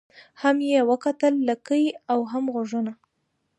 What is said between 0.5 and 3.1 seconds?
یې وکتل لکۍ او هم غوږونه